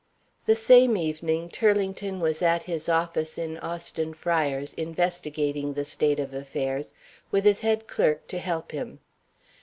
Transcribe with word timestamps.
The 0.47 0.55
same 0.55 0.97
evening 0.97 1.49
Turlington 1.49 2.19
was 2.19 2.41
at 2.41 2.63
his 2.63 2.89
office 2.89 3.37
in 3.37 3.59
Austin 3.59 4.15
Friars, 4.15 4.73
investigating 4.73 5.73
the 5.75 5.85
state 5.85 6.19
of 6.19 6.33
affairs, 6.33 6.95
with 7.29 7.43
his 7.43 7.61
head 7.61 7.85
clerk 7.87 8.25
to 8.29 8.39
help 8.39 8.71
him. 8.71 8.97